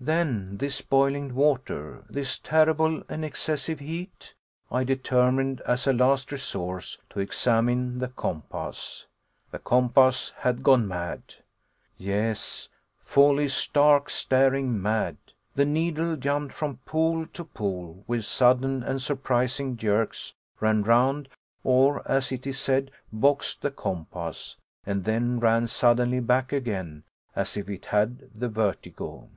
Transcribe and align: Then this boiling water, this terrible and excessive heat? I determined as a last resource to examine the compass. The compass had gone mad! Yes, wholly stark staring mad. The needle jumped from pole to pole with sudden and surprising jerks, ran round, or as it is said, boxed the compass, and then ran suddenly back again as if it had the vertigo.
Then 0.00 0.58
this 0.58 0.80
boiling 0.80 1.34
water, 1.34 2.04
this 2.08 2.38
terrible 2.38 3.02
and 3.08 3.24
excessive 3.24 3.80
heat? 3.80 4.32
I 4.70 4.84
determined 4.84 5.60
as 5.62 5.88
a 5.88 5.92
last 5.92 6.30
resource 6.30 6.98
to 7.10 7.18
examine 7.18 7.98
the 7.98 8.06
compass. 8.06 9.08
The 9.50 9.58
compass 9.58 10.32
had 10.36 10.62
gone 10.62 10.86
mad! 10.86 11.22
Yes, 11.96 12.68
wholly 13.08 13.48
stark 13.48 14.08
staring 14.08 14.80
mad. 14.80 15.16
The 15.56 15.64
needle 15.66 16.14
jumped 16.14 16.54
from 16.54 16.76
pole 16.86 17.26
to 17.32 17.44
pole 17.44 18.04
with 18.06 18.24
sudden 18.24 18.84
and 18.84 19.02
surprising 19.02 19.76
jerks, 19.76 20.32
ran 20.60 20.84
round, 20.84 21.28
or 21.64 22.08
as 22.08 22.30
it 22.30 22.46
is 22.46 22.60
said, 22.60 22.92
boxed 23.12 23.62
the 23.62 23.72
compass, 23.72 24.58
and 24.86 25.02
then 25.04 25.40
ran 25.40 25.66
suddenly 25.66 26.20
back 26.20 26.52
again 26.52 27.02
as 27.34 27.56
if 27.56 27.68
it 27.68 27.86
had 27.86 28.30
the 28.32 28.48
vertigo. 28.48 29.28